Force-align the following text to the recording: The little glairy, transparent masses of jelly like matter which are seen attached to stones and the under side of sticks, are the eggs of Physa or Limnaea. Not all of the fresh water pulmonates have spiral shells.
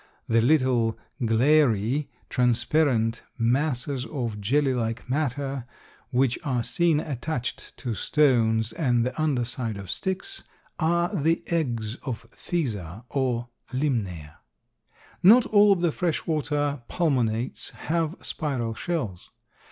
The 0.27 0.41
little 0.41 0.97
glairy, 1.23 2.09
transparent 2.27 3.21
masses 3.37 4.03
of 4.07 4.41
jelly 4.41 4.73
like 4.73 5.07
matter 5.07 5.65
which 6.09 6.39
are 6.43 6.63
seen 6.63 6.99
attached 6.99 7.77
to 7.77 7.93
stones 7.93 8.73
and 8.73 9.05
the 9.05 9.21
under 9.21 9.45
side 9.45 9.77
of 9.77 9.91
sticks, 9.91 10.43
are 10.79 11.13
the 11.15 11.43
eggs 11.51 11.97
of 11.97 12.25
Physa 12.31 13.03
or 13.09 13.49
Limnaea. 13.71 14.37
Not 15.21 15.45
all 15.45 15.71
of 15.71 15.81
the 15.81 15.91
fresh 15.91 16.25
water 16.25 16.81
pulmonates 16.89 17.69
have 17.69 18.15
spiral 18.23 18.73
shells. 18.73 19.29